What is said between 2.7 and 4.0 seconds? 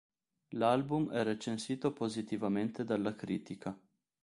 dalla critica.